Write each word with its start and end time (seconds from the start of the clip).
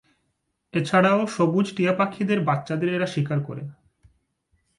এছাড়াও 0.73 1.19
সবুজ 1.27 1.67
টিয়া 1.75 1.93
পাখিদের 1.93 2.39
বাচ্চাদের 2.41 2.89
এরা 2.93 3.05
শিকার 3.05 3.39
করে। 3.43 3.63